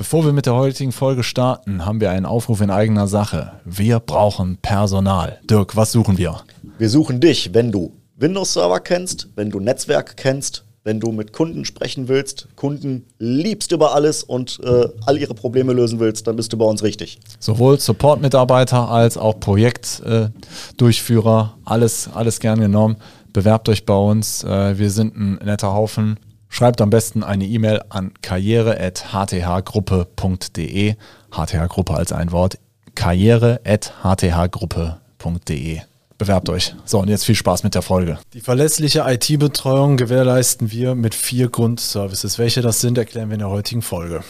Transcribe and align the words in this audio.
Bevor 0.00 0.24
wir 0.24 0.32
mit 0.32 0.46
der 0.46 0.54
heutigen 0.54 0.92
Folge 0.92 1.22
starten, 1.22 1.84
haben 1.84 2.00
wir 2.00 2.10
einen 2.10 2.24
Aufruf 2.24 2.62
in 2.62 2.70
eigener 2.70 3.06
Sache. 3.06 3.52
Wir 3.66 4.00
brauchen 4.00 4.56
Personal. 4.56 5.38
Dirk, 5.44 5.76
was 5.76 5.92
suchen 5.92 6.16
wir? 6.16 6.40
Wir 6.78 6.88
suchen 6.88 7.20
dich, 7.20 7.52
wenn 7.52 7.70
du 7.70 7.92
Windows-Server 8.16 8.80
kennst, 8.80 9.28
wenn 9.36 9.50
du 9.50 9.60
Netzwerk 9.60 10.16
kennst, 10.16 10.64
wenn 10.84 11.00
du 11.00 11.12
mit 11.12 11.34
Kunden 11.34 11.66
sprechen 11.66 12.08
willst, 12.08 12.48
Kunden 12.56 13.04
liebst 13.18 13.72
über 13.72 13.94
alles 13.94 14.22
und 14.22 14.58
äh, 14.64 14.88
all 15.04 15.18
ihre 15.18 15.34
Probleme 15.34 15.74
lösen 15.74 16.00
willst, 16.00 16.26
dann 16.26 16.36
bist 16.36 16.50
du 16.54 16.56
bei 16.56 16.64
uns 16.64 16.82
richtig. 16.82 17.18
Sowohl 17.38 17.78
Support-Mitarbeiter 17.78 18.88
als 18.88 19.18
auch 19.18 19.38
Projektdurchführer, 19.38 21.56
äh, 21.58 21.60
alles, 21.66 22.08
alles 22.14 22.40
gern 22.40 22.58
genommen. 22.58 22.96
Bewerbt 23.34 23.68
euch 23.68 23.84
bei 23.84 23.98
uns. 23.98 24.44
Äh, 24.44 24.78
wir 24.78 24.90
sind 24.90 25.14
ein 25.14 25.34
netter 25.44 25.74
Haufen. 25.74 26.16
Schreibt 26.52 26.80
am 26.80 26.90
besten 26.90 27.22
eine 27.22 27.46
E-Mail 27.46 27.80
an 27.90 28.10
karriere.hthgruppe.de. 28.22 30.96
HTH-Gruppe 31.30 31.94
als 31.94 32.10
ein 32.12 32.32
Wort. 32.32 32.58
karriere.hthgruppe.de. 32.96 35.80
Bewerbt 36.18 36.48
euch. 36.50 36.74
So, 36.84 36.98
und 36.98 37.08
jetzt 37.08 37.24
viel 37.24 37.36
Spaß 37.36 37.62
mit 37.62 37.76
der 37.76 37.82
Folge. 37.82 38.18
Die 38.34 38.40
verlässliche 38.40 39.04
IT-Betreuung 39.06 39.96
gewährleisten 39.96 40.72
wir 40.72 40.96
mit 40.96 41.14
vier 41.14 41.48
Grundservices. 41.48 42.40
Welche 42.40 42.62
das 42.62 42.80
sind, 42.80 42.98
erklären 42.98 43.28
wir 43.28 43.34
in 43.34 43.40
der 43.40 43.48
heutigen 43.48 43.80
Folge. 43.80 44.24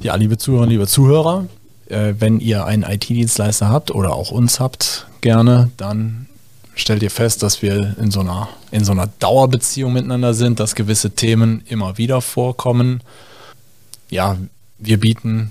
Ja, 0.00 0.14
liebe 0.16 0.38
Zuhörerinnen, 0.38 0.70
liebe 0.70 0.86
Zuhörer, 0.86 1.44
äh, 1.88 2.14
wenn 2.18 2.40
ihr 2.40 2.64
einen 2.64 2.84
IT-Dienstleister 2.84 3.68
habt 3.68 3.90
oder 3.90 4.14
auch 4.14 4.30
uns 4.30 4.60
habt, 4.60 5.06
gerne, 5.20 5.70
dann 5.76 6.23
stellt 6.74 7.02
ihr 7.02 7.10
fest, 7.10 7.42
dass 7.42 7.62
wir 7.62 7.96
in 7.98 8.10
so 8.10 8.20
einer, 8.20 8.48
in 8.70 8.84
so 8.84 8.92
einer 8.92 9.08
Dauerbeziehung 9.18 9.92
miteinander 9.92 10.34
sind, 10.34 10.60
dass 10.60 10.74
gewisse 10.74 11.10
Themen 11.10 11.62
immer 11.66 11.98
wieder 11.98 12.20
vorkommen. 12.20 13.00
Ja, 14.10 14.36
wir 14.78 14.98
bieten 15.00 15.50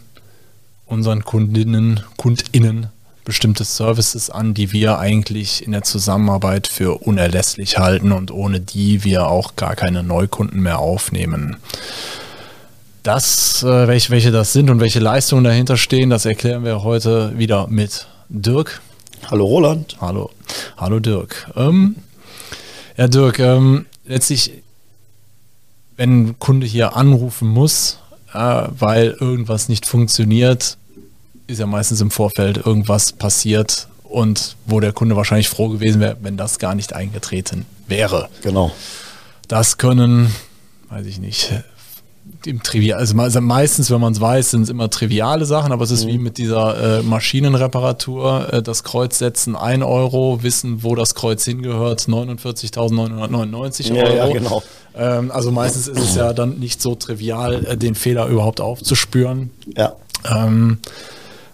unseren 0.85 1.23
Kundinnen, 1.23 2.01
KundInnen 2.17 2.87
bestimmte 3.25 3.63
Services 3.63 4.29
an, 4.29 4.53
die 4.53 4.73
wir 4.73 4.99
eigentlich 4.99 5.65
in 5.65 5.71
der 5.71 5.83
Zusammenarbeit 5.83 6.67
für 6.67 7.01
unerlässlich 7.03 7.77
halten 7.77 8.11
und 8.11 8.31
ohne 8.31 8.59
die 8.59 9.03
wir 9.03 9.27
auch 9.27 9.55
gar 9.55 9.75
keine 9.75 10.03
Neukunden 10.03 10.61
mehr 10.61 10.79
aufnehmen. 10.79 11.57
Das, 13.01 13.63
äh, 13.63 13.87
welche, 13.87 14.11
welche 14.11 14.31
das 14.31 14.53
sind 14.53 14.69
und 14.69 14.79
welche 14.79 14.99
Leistungen 14.99 15.43
dahinter 15.43 15.77
stehen, 15.77 16.09
das 16.09 16.25
erklären 16.25 16.63
wir 16.63 16.83
heute 16.83 17.37
wieder 17.37 17.67
mit 17.67 18.07
Dirk. 18.29 18.81
Hallo 19.29 19.45
Roland. 19.45 19.97
Hallo, 20.01 20.31
hallo 20.77 20.99
Dirk. 20.99 21.49
Ähm, 21.55 21.95
ja, 22.97 23.07
Dirk, 23.07 23.39
ähm, 23.39 23.85
letztlich, 24.05 24.51
wenn 25.95 26.27
ein 26.27 26.39
Kunde 26.39 26.67
hier 26.67 26.95
anrufen 26.95 27.47
muss, 27.47 27.99
äh, 28.33 28.37
weil 28.37 29.15
irgendwas 29.19 29.69
nicht 29.69 29.85
funktioniert, 29.85 30.77
ist 31.47 31.59
ja 31.59 31.65
meistens 31.65 32.01
im 32.01 32.11
Vorfeld 32.11 32.57
irgendwas 32.57 33.13
passiert 33.13 33.87
und 34.03 34.55
wo 34.65 34.79
der 34.79 34.91
Kunde 34.93 35.15
wahrscheinlich 35.15 35.49
froh 35.49 35.69
gewesen 35.69 36.01
wäre, 36.01 36.17
wenn 36.21 36.37
das 36.37 36.59
gar 36.59 36.75
nicht 36.75 36.93
eingetreten 36.93 37.65
wäre. 37.87 38.29
Genau. 38.41 38.71
Das 39.47 39.77
können, 39.77 40.33
weiß 40.89 41.05
ich 41.05 41.19
nicht, 41.19 41.51
im 42.45 42.61
Trivial, 42.61 42.99
also 42.99 43.15
meistens, 43.15 43.89
wenn 43.91 44.01
man 44.01 44.13
es 44.13 44.21
weiß, 44.21 44.51
sind 44.51 44.63
es 44.63 44.69
immer 44.69 44.89
triviale 44.89 45.45
Sachen, 45.45 45.71
aber 45.71 45.83
es 45.83 45.91
ist 45.91 46.05
mhm. 46.05 46.09
wie 46.09 46.17
mit 46.17 46.37
dieser 46.37 46.99
äh, 46.99 47.03
Maschinenreparatur, 47.03 48.53
äh, 48.53 48.61
das 48.61 48.83
Kreuz 48.83 49.17
setzen 49.19 49.55
1 49.55 49.83
Euro, 49.83 50.43
wissen, 50.43 50.83
wo 50.83 50.95
das 50.95 51.15
Kreuz 51.15 51.45
hingehört, 51.45 52.01
49.999 52.01 53.91
Euro. 53.91 54.07
Ja, 54.07 54.13
ja, 54.13 54.33
genau. 54.33 54.63
Ähm, 54.95 55.31
also 55.31 55.51
meistens 55.51 55.87
ist 55.87 55.99
es 55.99 56.15
ja 56.15 56.33
dann 56.33 56.59
nicht 56.59 56.81
so 56.81 56.95
trivial, 56.95 57.65
äh, 57.65 57.77
den 57.77 57.95
Fehler 57.95 58.27
überhaupt 58.27 58.61
aufzuspüren. 58.61 59.51
Ja. 59.75 59.93
Ähm, 60.29 60.79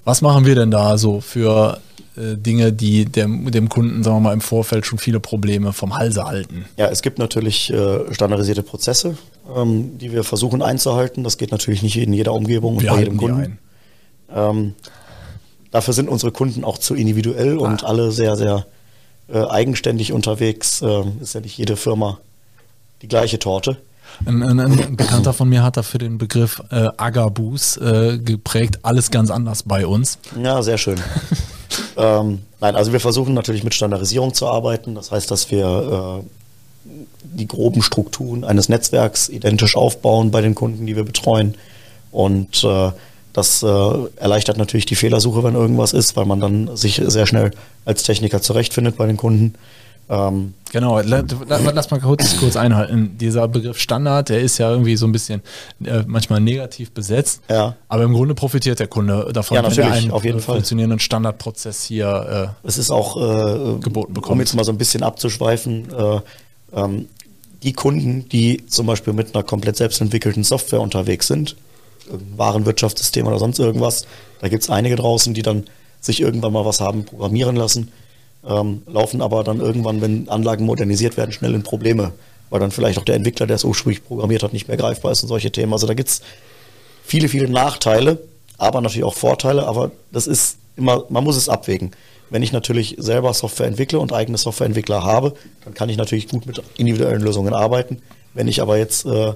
was 0.03 0.21
machen 0.21 0.45
wir 0.45 0.55
denn 0.55 0.71
da 0.71 0.97
so 0.97 1.21
für 1.21 1.79
äh, 2.17 2.35
Dinge, 2.35 2.73
die 2.73 3.05
dem, 3.05 3.49
dem, 3.52 3.69
Kunden, 3.69 4.03
sagen 4.03 4.17
wir 4.17 4.21
mal, 4.21 4.33
im 4.33 4.41
Vorfeld 4.41 4.85
schon 4.85 4.99
viele 4.99 5.19
Probleme 5.19 5.71
vom 5.71 5.95
Halse 5.95 6.25
halten? 6.25 6.65
Ja, 6.77 6.87
es 6.87 7.02
gibt 7.02 7.19
natürlich 7.19 7.71
äh, 7.71 8.13
standardisierte 8.13 8.63
Prozesse, 8.63 9.17
ähm, 9.55 9.98
die 9.98 10.11
wir 10.11 10.23
versuchen 10.23 10.61
einzuhalten. 10.61 11.23
Das 11.23 11.37
geht 11.37 11.52
natürlich 11.52 11.83
nicht 11.83 11.98
in 11.98 12.14
jeder 12.14 12.33
Umgebung 12.33 12.77
und 12.77 12.83
wir 12.83 12.92
bei 12.92 12.99
jedem 12.99 13.17
Kunden. 13.17 13.60
Ähm, 14.33 14.76
dafür 15.71 15.93
sind 15.93 16.10
unsere 16.10 16.32
Kunden 16.32 16.64
auch 16.64 16.77
zu 16.77 16.95
individuell 16.95 17.58
ah. 17.59 17.67
und 17.67 17.83
alle 17.83 18.11
sehr, 18.11 18.36
sehr 18.36 18.65
äh, 19.27 19.43
eigenständig 19.45 20.14
unterwegs. 20.14 20.82
Äh, 20.82 21.04
ist 21.21 21.33
ja 21.33 21.42
nicht 21.42 21.58
jede 21.58 21.76
Firma 21.76 22.20
die 23.02 23.08
gleiche 23.08 23.39
Torte. 23.39 23.77
Ein, 24.26 24.43
ein, 24.43 24.59
ein, 24.59 24.98
Bekannter 24.98 25.33
von 25.33 25.48
mir 25.48 25.64
hat 25.64 25.77
dafür 25.77 25.99
den 25.99 26.17
Begriff 26.17 26.61
äh, 26.71 26.88
Agabus 26.98 27.77
äh, 27.77 28.17
geprägt. 28.17 28.80
Alles 28.82 29.11
ganz 29.11 29.32
anders 29.32 29.64
bei 29.64 29.88
uns. 29.88 30.17
Ja, 30.42 30.61
sehr 30.61 30.77
schön. 30.77 30.99
ähm, 31.98 32.39
nein, 32.59 32.76
also 32.76 32.92
wir 32.92 32.99
versuchen 32.99 33.33
natürlich 33.33 33.64
mit 33.64 33.73
Standardisierung 33.73 34.33
zu 34.33 34.48
arbeiten. 34.48 34.95
Das 34.95 35.11
heißt, 35.11 35.32
dass 35.32 35.52
wir 35.52 36.21
äh, 36.21 36.39
die 37.33 37.47
groben 37.47 37.81
Strukturen 37.81 38.43
eines 38.43 38.69
Netzwerks 38.69 39.29
identisch 39.29 39.75
aufbauen 39.75 40.31
bei 40.31 40.41
den 40.41 40.55
Kunden, 40.55 40.85
die 40.85 40.95
wir 40.95 41.03
betreuen. 41.03 41.55
Und 42.11 42.63
äh, 42.63 42.91
das 43.33 43.63
äh, 43.63 43.67
erleichtert 44.17 44.57
natürlich 44.57 44.85
die 44.85 44.95
Fehlersuche, 44.95 45.43
wenn 45.43 45.55
irgendwas 45.55 45.93
ist, 45.93 46.15
weil 46.15 46.25
man 46.25 46.39
dann 46.39 46.75
sich 46.75 47.01
sehr 47.05 47.27
schnell 47.27 47.51
als 47.85 48.03
Techniker 48.03 48.41
zurechtfindet 48.41 48.97
bei 48.97 49.05
den 49.05 49.17
Kunden. 49.17 49.53
Ähm, 50.09 50.55
genau, 50.71 50.99
lass 50.99 51.91
mal 51.91 51.99
kurz, 51.99 52.37
kurz 52.39 52.55
einhalten. 52.55 53.15
Dieser 53.19 53.47
Begriff 53.47 53.77
Standard, 53.77 54.29
der 54.29 54.41
ist 54.41 54.57
ja 54.57 54.71
irgendwie 54.71 54.95
so 54.95 55.05
ein 55.05 55.11
bisschen 55.11 55.41
äh, 55.85 56.01
manchmal 56.07 56.41
negativ 56.41 56.91
besetzt, 56.91 57.41
ja. 57.47 57.75
aber 57.87 58.03
im 58.03 58.13
Grunde 58.13 58.33
profitiert 58.33 58.79
der 58.79 58.87
Kunde 58.87 59.29
davon, 59.31 59.55
ja, 59.55 59.61
natürlich, 59.61 59.85
wenn 59.85 59.93
er 59.93 59.97
einen 59.97 60.11
auf 60.11 60.25
jeden 60.25 60.39
funktionierenden 60.39 60.99
Standardprozess 60.99 61.83
hier 61.83 62.55
äh, 62.63 62.67
es 62.67 62.79
ist 62.79 62.89
auch 62.89 63.17
äh, 63.17 63.79
geboten 63.79 64.15
bekommt. 64.15 64.33
Um 64.33 64.39
jetzt 64.39 64.55
mal 64.55 64.65
so 64.65 64.71
ein 64.71 64.79
bisschen 64.79 65.03
abzuschweifen, 65.03 65.87
äh, 65.93 66.19
ähm, 66.73 67.07
die 67.64 67.73
Kunden, 67.73 68.27
die 68.30 68.65
zum 68.67 68.86
Beispiel 68.86 69.14
mit 69.14 69.36
einer 69.36 69.43
komplett 69.43 69.77
selbstentwickelten 69.77 70.43
Software 70.43 70.81
unterwegs 70.81 71.27
sind, 71.27 71.55
Warenwirtschaftssystem 72.36 73.27
oder 73.27 73.39
sonst 73.39 73.59
irgendwas, 73.59 74.05
da 74.42 74.47
gibt 74.47 74.64
es 74.64 74.70
einige 74.70 74.95
draußen, 74.95 75.33
die 75.33 75.42
dann 75.42 75.65
sich 76.02 76.21
irgendwann 76.21 76.53
mal 76.53 76.65
was 76.65 76.80
haben 76.80 77.05
programmieren 77.05 77.55
lassen 77.55 77.92
ähm, 78.47 78.83
laufen 78.87 79.21
aber 79.21 79.43
dann 79.43 79.59
irgendwann, 79.59 80.02
wenn 80.02 80.30
Anlagen 80.30 80.65
modernisiert 80.65 81.17
werden, 81.17 81.31
schnell 81.31 81.53
in 81.53 81.64
Probleme, 81.64 82.14
weil 82.49 82.59
dann 82.59 82.71
vielleicht 82.71 82.97
auch 82.99 83.03
der 83.03 83.15
Entwickler, 83.15 83.47
der 83.47 83.58
es 83.58 83.64
ursprünglich 83.64 84.03
programmiert 84.03 84.43
hat, 84.43 84.53
nicht 84.53 84.67
mehr 84.67 84.77
greifbar 84.77 85.11
ist 85.11 85.23
und 85.23 85.30
solche 85.30 85.52
Themen. 85.52 85.73
Also 85.73 85.87
da 85.87 85.93
gibt 85.93 86.09
es 86.09 86.21
viele, 87.03 87.27
viele 87.27 87.49
Nachteile, 87.49 88.20
aber 88.58 88.81
natürlich 88.81 89.03
auch 89.03 89.14
Vorteile, 89.14 89.67
aber 89.67 89.91
das 90.11 90.27
ist 90.27 90.58
immer, 90.77 91.05
man 91.09 91.23
muss 91.23 91.36
es 91.36 91.49
abwägen. 91.49 91.91
Wenn 92.29 92.43
ich 92.43 92.51
natürlich 92.51 92.95
selber 92.99 93.33
Software 93.33 93.67
entwickle 93.67 93.99
und 93.99 94.13
eigene 94.13 94.37
Softwareentwickler 94.37 95.03
habe, 95.03 95.33
dann 95.65 95.73
kann 95.73 95.89
ich 95.89 95.97
natürlich 95.97 96.27
gut 96.27 96.45
mit 96.45 96.61
individuellen 96.77 97.21
Lösungen 97.21 97.53
arbeiten. 97.53 98.01
Wenn 98.33 98.47
ich 98.47 98.61
aber 98.61 98.77
jetzt 98.77 99.05
äh, 99.05 99.33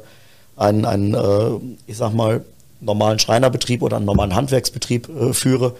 einen, 0.55 0.85
einen 0.85 1.13
äh, 1.13 1.59
ich 1.87 1.97
sag 1.97 2.13
mal, 2.13 2.45
normalen 2.79 3.19
Schreinerbetrieb 3.19 3.81
oder 3.81 3.97
einen 3.97 4.05
normalen 4.05 4.35
Handwerksbetrieb 4.35 5.09
äh, 5.09 5.33
führe, 5.33 5.75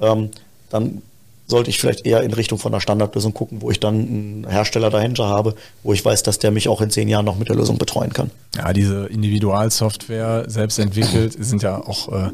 ähm, 0.00 0.30
dann 0.70 1.02
sollte 1.48 1.70
ich 1.70 1.78
vielleicht 1.78 2.04
eher 2.06 2.22
in 2.22 2.32
Richtung 2.32 2.58
von 2.58 2.72
einer 2.72 2.80
Standardlösung 2.80 3.32
gucken, 3.32 3.62
wo 3.62 3.70
ich 3.70 3.80
dann 3.80 3.94
einen 3.94 4.46
Hersteller 4.48 4.90
dahinter 4.90 5.26
habe, 5.26 5.54
wo 5.82 5.94
ich 5.94 6.04
weiß, 6.04 6.22
dass 6.22 6.38
der 6.38 6.50
mich 6.50 6.68
auch 6.68 6.82
in 6.82 6.90
zehn 6.90 7.08
Jahren 7.08 7.24
noch 7.24 7.38
mit 7.38 7.48
der 7.48 7.56
Lösung 7.56 7.78
betreuen 7.78 8.12
kann. 8.12 8.30
Ja, 8.54 8.72
diese 8.74 9.06
Individualsoftware 9.06 10.44
selbst 10.48 10.78
entwickelt 10.78 11.36
sind 11.38 11.62
ja 11.62 11.78
auch, 11.78 12.12
äh, 12.12 12.30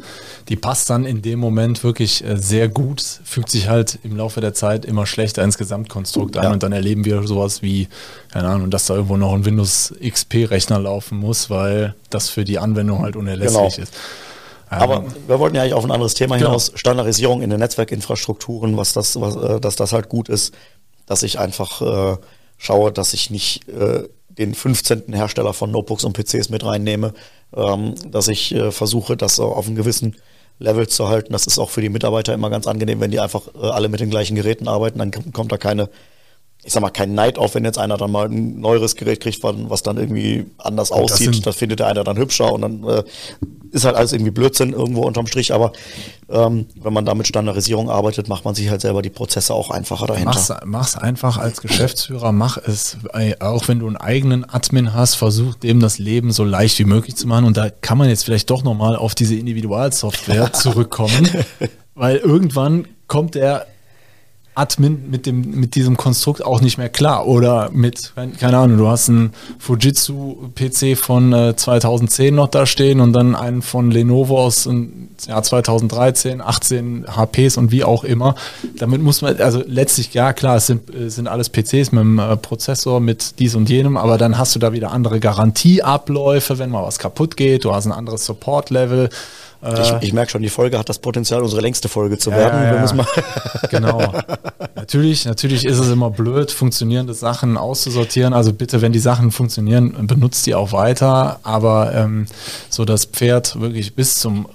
die 0.48 0.56
passt 0.56 0.90
dann 0.90 1.06
in 1.06 1.22
dem 1.22 1.38
Moment 1.38 1.84
wirklich 1.84 2.24
äh, 2.24 2.36
sehr 2.36 2.68
gut, 2.68 3.02
fügt 3.24 3.50
sich 3.50 3.68
halt 3.68 4.00
im 4.02 4.16
Laufe 4.16 4.40
der 4.40 4.52
Zeit 4.52 4.84
immer 4.84 5.06
schlechter 5.06 5.44
ins 5.44 5.58
Gesamtkonstrukt 5.58 6.36
ein 6.36 6.44
ja. 6.44 6.52
und 6.52 6.64
dann 6.64 6.72
erleben 6.72 7.04
wir 7.04 7.22
sowas 7.22 7.62
wie, 7.62 7.88
keine 8.32 8.48
Ahnung, 8.48 8.70
dass 8.70 8.86
da 8.86 8.94
irgendwo 8.94 9.16
noch 9.16 9.32
ein 9.32 9.44
Windows 9.44 9.94
XP-Rechner 10.04 10.80
laufen 10.80 11.18
muss, 11.18 11.50
weil 11.50 11.94
das 12.10 12.30
für 12.30 12.44
die 12.44 12.58
Anwendung 12.58 13.02
halt 13.02 13.14
unerlässlich 13.14 13.76
genau. 13.76 13.82
ist. 13.82 13.92
Aber 14.68 14.96
ähm, 14.96 15.14
wir 15.26 15.38
wollten 15.38 15.56
ja 15.56 15.62
eigentlich 15.62 15.74
auf 15.74 15.84
ein 15.84 15.90
anderes 15.90 16.14
Thema 16.14 16.36
genau. 16.36 16.50
hinaus. 16.50 16.72
Standardisierung 16.74 17.42
in 17.42 17.50
den 17.50 17.60
Netzwerkinfrastrukturen, 17.60 18.76
was 18.76 18.92
das, 18.92 19.20
was, 19.20 19.36
äh, 19.36 19.60
dass 19.60 19.76
das 19.76 19.92
halt 19.92 20.08
gut 20.08 20.28
ist, 20.28 20.54
dass 21.06 21.22
ich 21.22 21.38
einfach 21.38 21.80
äh, 21.80 22.16
schaue, 22.58 22.92
dass 22.92 23.14
ich 23.14 23.30
nicht 23.30 23.68
äh, 23.68 24.04
den 24.28 24.54
15. 24.54 25.12
Hersteller 25.12 25.52
von 25.52 25.70
Notebooks 25.70 26.04
und 26.04 26.16
PCs 26.16 26.48
mit 26.48 26.64
reinnehme, 26.64 27.14
ähm, 27.54 27.94
dass 28.10 28.28
ich 28.28 28.54
äh, 28.54 28.70
versuche, 28.72 29.16
das 29.16 29.38
auf 29.38 29.66
einem 29.66 29.76
gewissen 29.76 30.16
Level 30.58 30.88
zu 30.88 31.08
halten. 31.08 31.32
Das 31.32 31.46
ist 31.46 31.58
auch 31.58 31.70
für 31.70 31.80
die 31.80 31.88
Mitarbeiter 31.88 32.34
immer 32.34 32.50
ganz 32.50 32.66
angenehm, 32.66 33.00
wenn 33.00 33.10
die 33.10 33.20
einfach 33.20 33.42
äh, 33.54 33.66
alle 33.66 33.88
mit 33.88 34.00
den 34.00 34.10
gleichen 34.10 34.34
Geräten 34.34 34.68
arbeiten, 34.68 34.98
dann 34.98 35.32
kommt 35.32 35.52
da 35.52 35.56
keine 35.56 35.88
ich 36.64 36.72
sag 36.72 36.80
mal, 36.80 36.90
kein 36.90 37.14
Neid 37.14 37.38
auf, 37.38 37.54
wenn 37.54 37.64
jetzt 37.64 37.78
einer 37.78 37.96
dann 37.96 38.10
mal 38.10 38.26
ein 38.26 38.58
neueres 38.58 38.96
Gerät 38.96 39.20
kriegt, 39.20 39.42
was 39.42 39.82
dann 39.82 39.98
irgendwie 39.98 40.46
anders 40.58 40.92
aussieht. 40.92 41.28
Das, 41.28 41.40
das 41.40 41.56
findet 41.56 41.80
der 41.80 41.88
einer 41.88 42.04
dann 42.04 42.16
hübscher 42.16 42.52
und 42.52 42.62
dann 42.62 42.84
äh, 42.84 43.02
ist 43.70 43.84
halt 43.84 43.96
alles 43.96 44.12
irgendwie 44.12 44.30
Blödsinn 44.30 44.72
irgendwo 44.72 45.02
unterm 45.02 45.26
Strich, 45.26 45.52
aber 45.52 45.72
ähm, 46.30 46.66
wenn 46.80 46.92
man 46.92 47.04
da 47.04 47.14
mit 47.14 47.26
Standardisierung 47.26 47.90
arbeitet, 47.90 48.28
macht 48.28 48.44
man 48.44 48.54
sich 48.54 48.70
halt 48.70 48.80
selber 48.80 49.02
die 49.02 49.10
Prozesse 49.10 49.52
auch 49.52 49.70
einfacher 49.70 50.06
dahinter. 50.06 50.30
Mach's, 50.30 50.52
mach's 50.64 50.96
einfach 50.96 51.38
als 51.38 51.60
Geschäftsführer, 51.60 52.32
mach 52.32 52.56
es, 52.56 52.96
auch 53.40 53.68
wenn 53.68 53.80
du 53.80 53.86
einen 53.86 53.96
eigenen 53.96 54.48
Admin 54.48 54.94
hast, 54.94 55.16
versuch 55.16 55.56
dem 55.56 55.80
das 55.80 55.98
Leben 55.98 56.32
so 56.32 56.44
leicht 56.44 56.78
wie 56.78 56.84
möglich 56.84 57.16
zu 57.16 57.26
machen 57.26 57.44
und 57.44 57.56
da 57.56 57.68
kann 57.68 57.98
man 57.98 58.08
jetzt 58.08 58.24
vielleicht 58.24 58.48
doch 58.48 58.62
nochmal 58.62 58.96
auf 58.96 59.14
diese 59.14 59.34
Individualsoftware 59.34 60.52
zurückkommen, 60.52 61.28
weil 61.94 62.16
irgendwann 62.18 62.86
kommt 63.06 63.34
der 63.34 63.66
Admin 64.54 65.10
mit 65.10 65.26
dem 65.26 65.58
mit 65.58 65.74
diesem 65.74 65.96
Konstrukt 65.96 66.44
auch 66.44 66.60
nicht 66.60 66.78
mehr 66.78 66.88
klar. 66.88 67.26
Oder 67.26 67.70
mit 67.72 68.12
keine 68.38 68.58
Ahnung 68.58 68.78
du 68.78 68.88
hast 68.88 69.08
einen 69.08 69.32
Fujitsu 69.58 70.50
PC 70.54 70.96
von 70.96 71.32
äh, 71.32 71.56
2010 71.56 72.34
noch 72.34 72.48
da 72.48 72.64
stehen 72.64 73.00
und 73.00 73.12
dann 73.12 73.34
einen 73.34 73.62
von 73.62 73.90
Lenovo 73.90 74.38
aus 74.38 74.64
dem 74.64 75.08
Jahr 75.26 75.42
2013 75.42 76.40
18 76.40 77.06
HPs 77.16 77.56
und 77.56 77.72
wie 77.72 77.82
auch 77.82 78.04
immer. 78.04 78.36
Damit 78.78 79.02
muss 79.02 79.22
man 79.22 79.36
also 79.40 79.62
letztlich 79.66 80.14
ja 80.14 80.32
klar 80.32 80.56
es 80.56 80.66
sind 80.66 80.88
es 80.90 81.16
sind 81.16 81.26
alles 81.26 81.50
PCs 81.50 81.92
mit 81.92 82.00
einem 82.00 82.18
äh, 82.18 82.36
Prozessor 82.36 83.00
mit 83.00 83.40
dies 83.40 83.54
und 83.56 83.68
jenem 83.68 83.96
aber 83.96 84.18
dann 84.18 84.38
hast 84.38 84.54
du 84.54 84.60
da 84.60 84.72
wieder 84.72 84.92
andere 84.92 85.18
Garantieabläufe 85.18 86.58
wenn 86.58 86.70
mal 86.70 86.84
was 86.84 86.98
kaputt 86.98 87.36
geht 87.36 87.64
du 87.64 87.74
hast 87.74 87.86
ein 87.86 87.92
anderes 87.92 88.24
Support 88.24 88.70
Level 88.70 89.08
ich, 89.72 89.92
äh, 89.92 89.98
ich 90.02 90.12
merke 90.12 90.30
schon, 90.30 90.42
die 90.42 90.50
Folge 90.50 90.78
hat 90.78 90.88
das 90.88 90.98
Potenzial, 90.98 91.42
unsere 91.42 91.62
längste 91.62 91.88
Folge 91.88 92.18
zu 92.18 92.30
ja, 92.30 92.36
werden. 92.36 92.62
Ja, 92.62 92.84
ja. 92.84 93.06
genau. 93.70 94.12
natürlich, 94.74 95.24
natürlich 95.24 95.64
ist 95.64 95.78
es 95.78 95.90
immer 95.90 96.10
blöd, 96.10 96.50
funktionierende 96.50 97.14
Sachen 97.14 97.56
auszusortieren. 97.56 98.34
Also 98.34 98.52
bitte, 98.52 98.82
wenn 98.82 98.92
die 98.92 98.98
Sachen 98.98 99.30
funktionieren, 99.30 100.06
benutzt 100.06 100.46
die 100.46 100.54
auch 100.54 100.72
weiter. 100.72 101.40
Aber 101.42 101.94
ähm, 101.94 102.26
so 102.68 102.84
das 102.84 103.06
Pferd 103.06 103.60
wirklich 103.60 103.94
bis 103.94 104.16
zum 104.16 104.48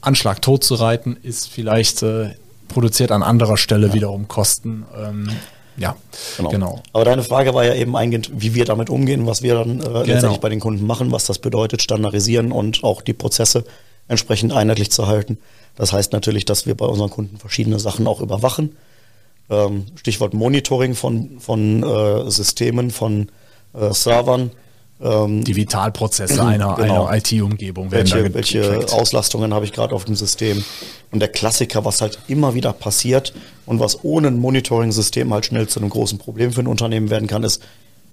Anschlag 0.00 0.42
tot 0.42 0.64
zu 0.64 0.74
reiten, 0.74 1.16
ist 1.22 1.48
vielleicht 1.48 2.02
äh, 2.02 2.30
produziert 2.68 3.12
an 3.12 3.22
anderer 3.22 3.56
Stelle 3.56 3.92
wiederum 3.92 4.28
Kosten. 4.28 4.84
Ähm, 4.96 5.30
ja, 5.76 5.96
genau. 6.36 6.50
genau. 6.50 6.82
Aber 6.92 7.04
deine 7.04 7.22
Frage 7.22 7.54
war 7.54 7.64
ja 7.64 7.74
eben 7.74 7.96
eingehend, 7.96 8.30
wie 8.32 8.54
wir 8.54 8.64
damit 8.64 8.90
umgehen, 8.90 9.26
was 9.26 9.42
wir 9.42 9.54
dann 9.54 9.80
äh, 9.80 9.82
genau. 9.82 10.02
letztendlich 10.02 10.40
bei 10.40 10.48
den 10.48 10.60
Kunden 10.60 10.86
machen, 10.86 11.10
was 11.10 11.26
das 11.26 11.38
bedeutet, 11.38 11.82
standardisieren 11.82 12.52
und 12.52 12.84
auch 12.84 13.02
die 13.02 13.12
Prozesse 13.12 13.64
entsprechend 14.08 14.52
einheitlich 14.52 14.90
zu 14.90 15.06
halten. 15.06 15.38
Das 15.76 15.92
heißt 15.92 16.12
natürlich, 16.12 16.44
dass 16.44 16.66
wir 16.66 16.76
bei 16.76 16.86
unseren 16.86 17.10
Kunden 17.10 17.38
verschiedene 17.38 17.78
Sachen 17.78 18.06
auch 18.06 18.20
überwachen. 18.20 18.76
Ähm, 19.50 19.86
Stichwort 19.96 20.34
Monitoring 20.34 20.94
von, 20.94 21.40
von 21.40 21.82
äh, 21.82 22.30
Systemen, 22.30 22.90
von 22.90 23.28
äh, 23.74 23.92
Servern. 23.92 24.50
Ähm, 25.00 25.42
die 25.42 25.56
Vitalprozesse 25.56 26.42
einer, 26.42 26.74
genau. 26.78 27.06
einer 27.06 27.16
IT-Umgebung 27.18 27.90
werden 27.90 28.10
welche, 28.10 28.30
da 28.30 28.34
welche 28.34 28.92
Auslastungen 28.92 29.52
habe 29.52 29.64
ich 29.64 29.72
gerade 29.72 29.94
auf 29.94 30.04
dem 30.04 30.14
System? 30.14 30.64
Und 31.10 31.20
der 31.20 31.28
Klassiker, 31.28 31.84
was 31.84 32.00
halt 32.00 32.20
immer 32.28 32.54
wieder 32.54 32.72
passiert 32.72 33.34
und 33.66 33.80
was 33.80 34.04
ohne 34.04 34.28
ein 34.28 34.38
Monitoring-System 34.38 35.32
halt 35.34 35.46
schnell 35.46 35.66
zu 35.66 35.80
einem 35.80 35.90
großen 35.90 36.18
Problem 36.18 36.52
für 36.52 36.60
ein 36.60 36.68
Unternehmen 36.68 37.10
werden 37.10 37.28
kann, 37.28 37.42
ist, 37.42 37.62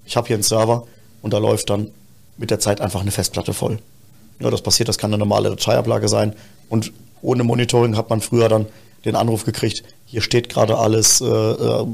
ich 0.04 0.16
habe 0.16 0.26
hier 0.26 0.36
einen 0.36 0.42
Server 0.42 0.86
und 1.22 1.32
da 1.32 1.38
läuft 1.38 1.70
dann 1.70 1.92
mit 2.36 2.50
der 2.50 2.58
Zeit 2.58 2.80
einfach 2.80 3.00
eine 3.00 3.12
Festplatte 3.12 3.54
voll. 3.54 3.78
Ja, 4.42 4.50
das 4.50 4.62
passiert, 4.62 4.88
das 4.88 4.98
kann 4.98 5.10
eine 5.10 5.18
normale 5.18 5.50
Dateiablage 5.50 6.08
sein. 6.08 6.34
Und 6.68 6.92
ohne 7.22 7.44
Monitoring 7.44 7.96
hat 7.96 8.10
man 8.10 8.20
früher 8.20 8.48
dann 8.48 8.66
den 9.04 9.14
Anruf 9.14 9.44
gekriegt, 9.44 9.84
hier 10.04 10.20
steht 10.20 10.48
gerade 10.48 10.78
alles, 10.78 11.20
äh, 11.20 11.26
äh, 11.26 11.86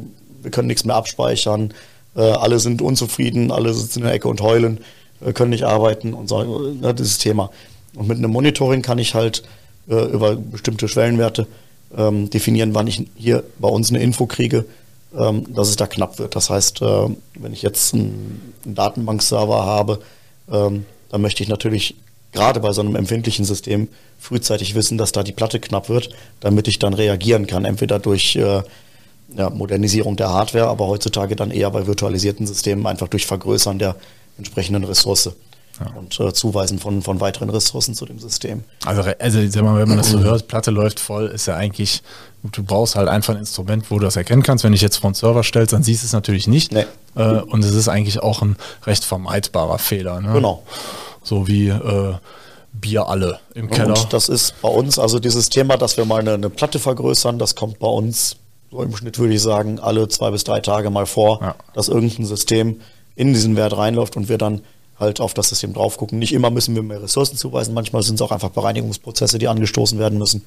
wir 0.43 0.51
können 0.51 0.69
nichts 0.69 0.85
mehr 0.85 0.97
abspeichern, 0.97 1.75
äh, 2.17 2.23
alle 2.23 2.59
sind 2.59 2.83
unzufrieden, 2.83 3.51
alle 3.51 3.73
sitzen 3.75 4.01
in 4.01 4.05
der 4.07 4.15
Ecke 4.15 4.29
und 4.29 4.41
heulen, 4.41 4.81
äh, 5.25 5.33
können 5.33 5.51
nicht 5.51 5.65
arbeiten 5.65 6.15
und 6.15 6.29
so, 6.29 6.43
ne, 6.43 6.95
dieses 6.95 7.19
Thema. 7.19 7.51
Und 7.95 8.09
mit 8.09 8.19
einem 8.19 8.31
Monitoring 8.31 8.83
kann 8.83 8.99
ich 8.99 9.15
halt 9.15 9.43
äh, 9.89 9.95
über 9.95 10.37
bestimmte 10.37 10.89
Schwellenwerte 10.89 11.47
ähm, 11.97 12.31
definieren, 12.31 12.75
wann 12.75 12.87
ich 12.87 13.07
hier 13.17 13.45
bei 13.59 13.69
uns 13.69 13.91
eine 13.91 14.03
Info 14.03 14.27
kriege, 14.27 14.65
ähm, 15.17 15.53
dass 15.55 15.69
es 15.69 15.77
da 15.77 15.87
knapp 15.87 16.19
wird. 16.19 16.37
Das 16.37 16.51
heißt, 16.51 16.83
äh, 16.83 17.09
wenn 17.35 17.53
ich 17.53 17.63
jetzt 17.63 17.95
einen, 17.95 18.55
einen 18.65 18.75
Datenbankserver 18.75 19.65
habe, 19.65 20.01
ähm, 20.51 20.85
dann 21.11 21.23
möchte 21.23 21.43
ich 21.43 21.49
natürlich 21.49 21.95
gerade 22.39 22.61
bei 22.61 22.73
so 22.73 22.81
einem 22.81 22.95
empfindlichen 22.95 23.45
System 23.45 23.89
frühzeitig 24.21 24.77
wissen, 24.77 24.97
dass 24.97 25.11
da 25.11 25.25
die 25.25 25.33
Platte 25.33 25.59
knapp 25.59 25.89
wird, 25.89 26.11
damit 26.39 26.69
ich 26.69 26.79
dann 26.79 26.95
reagieren 26.95 27.49
kann. 27.49 27.65
Entweder 27.65 27.99
durch 27.99 28.37
äh, 28.37 28.63
ja, 29.37 29.51
Modernisierung 29.51 30.17
der 30.17 30.31
Hardware, 30.31 30.69
aber 30.69 30.87
heutzutage 30.87 31.35
dann 31.35 31.51
eher 31.51 31.71
bei 31.71 31.87
virtualisierten 31.87 32.47
Systemen 32.47 32.87
einfach 32.87 33.09
durch 33.09 33.27
Vergrößern 33.27 33.79
der 33.79 33.97
entsprechenden 34.39 34.85
Ressource. 34.85 35.31
Ja. 35.81 35.93
und 35.95 36.19
äh, 36.19 36.33
Zuweisen 36.33 36.81
von, 36.81 37.03
von 37.03 37.21
weiteren 37.21 37.51
Ressourcen 37.51 37.95
zu 37.95 38.05
dem 38.05 38.19
System. 38.19 38.65
Also, 38.85 39.03
also 39.21 39.49
sag 39.49 39.63
mal, 39.63 39.79
wenn 39.79 39.89
man 39.89 39.99
das 39.99 40.11
so 40.11 40.19
hört, 40.19 40.49
Platte 40.49 40.73
läuft 40.73 40.99
voll, 40.99 41.27
ist 41.27 41.47
ja 41.47 41.55
eigentlich, 41.55 42.03
du 42.43 42.65
brauchst 42.65 42.97
halt 42.97 43.07
einfach 43.07 43.35
ein 43.35 43.39
Instrument, 43.39 43.89
wo 43.89 44.01
du 44.01 44.07
das 44.07 44.17
erkennen 44.17 44.43
kannst. 44.43 44.65
Wenn 44.65 44.73
ich 44.73 44.81
jetzt 44.81 44.97
vor 44.97 45.07
einen 45.07 45.15
Server 45.15 45.45
stellst, 45.45 45.73
dann 45.73 45.85
siehst 45.85 46.03
du 46.03 46.07
es 46.07 46.13
natürlich 46.13 46.49
nicht. 46.49 46.73
Nee. 46.73 46.85
Äh, 47.15 47.43
und 47.43 47.65
es 47.65 47.77
ist 47.77 47.87
eigentlich 47.87 48.21
auch 48.21 48.43
ein 48.43 48.57
recht 48.87 49.05
vermeidbarer 49.05 49.79
Fehler. 49.79 50.21
Ne? 50.21 50.33
Genau 50.33 50.65
so 51.23 51.49
wie 51.49 51.69
äh, 51.69 52.15
Bier 52.73 53.09
alle 53.09 53.41
im 53.55 53.71
Keller. 53.71 53.99
Und 53.99 54.13
das 54.13 54.29
ist 54.29 54.61
bei 54.61 54.69
uns, 54.69 54.99
also 54.99 55.19
dieses 55.19 55.49
Thema, 55.49 55.77
dass 55.77 55.97
wir 55.97 56.05
mal 56.05 56.21
eine, 56.21 56.35
eine, 56.35 56.51
Platte 56.51 56.79
vergrößern, 56.79 57.39
das 57.39 57.55
kommt 57.55 57.79
bei 57.79 57.89
uns 57.89 58.37
so 58.71 58.83
im 58.83 58.95
Schnitt, 58.95 59.19
würde 59.19 59.35
ich 59.35 59.43
sagen, 59.43 59.81
alle 59.81 60.09
zwei 60.09 60.31
bis 60.31 60.45
drei 60.45 60.61
Tage 60.61 60.91
mal 60.91 61.07
vor, 61.07 61.41
ja. 61.41 61.55
dass 61.75 61.89
irgendein 61.89 62.27
System 62.27 62.81
in 63.17 63.33
diesen 63.33 63.57
Wert 63.57 63.77
reinläuft 63.77 64.17
und 64.17 64.29
wir 64.29 64.39
dann 64.39 64.61
halt 65.01 65.21
auf 65.21 65.33
das 65.33 65.49
System 65.49 65.73
drauf 65.73 65.97
gucken. 65.97 66.19
Nicht 66.19 66.33
immer 66.33 66.51
müssen 66.51 66.75
wir 66.75 66.83
mehr 66.83 67.03
Ressourcen 67.03 67.37
zuweisen, 67.37 67.75
manchmal 67.75 68.03
sind 68.03 68.17
es 68.17 68.23
auch 68.23 68.33
einfach 68.33 68.51
Bereinigungsprozesse, 68.51 69.39
die 69.39 69.49
angestoßen 69.49 69.99
werden 69.99 70.19
müssen, 70.19 70.45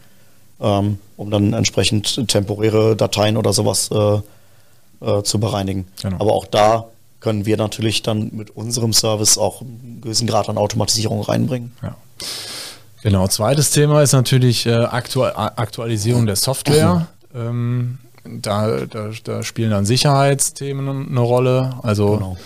ähm, 0.59 0.99
um 1.17 1.31
dann 1.31 1.53
entsprechend 1.53 2.27
temporäre 2.27 2.95
Dateien 2.95 3.37
oder 3.37 3.53
sowas 3.53 3.89
äh, 3.91 4.21
äh, 5.05 5.23
zu 5.23 5.39
bereinigen. 5.39 5.87
Genau. 6.01 6.17
Aber 6.19 6.33
auch 6.33 6.45
da 6.45 6.90
können 7.21 7.45
wir 7.45 7.55
natürlich 7.55 8.01
dann 8.01 8.31
mit 8.33 8.49
unserem 8.49 8.93
Service 8.93 9.37
auch 9.37 9.61
einen 9.61 10.01
gewissen 10.01 10.27
Grad 10.27 10.49
an 10.49 10.57
Automatisierung 10.57 11.21
reinbringen. 11.21 11.71
Ja. 11.81 11.95
Genau, 13.03 13.27
zweites 13.27 13.71
Thema 13.71 14.01
ist 14.01 14.11
natürlich 14.11 14.65
äh, 14.65 14.73
Aktual 14.73 15.33
Aktualisierung 15.35 16.25
der 16.25 16.35
Software. 16.35 17.07
Ähm, 17.33 17.99
da, 18.23 18.85
da, 18.85 19.09
da, 19.23 19.43
spielen 19.43 19.71
dann 19.71 19.85
Sicherheitsthemen 19.85 21.09
eine 21.09 21.19
Rolle. 21.19 21.73
Also 21.81 22.17
genau. 22.17 22.37